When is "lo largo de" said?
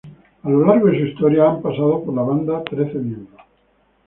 0.49-0.97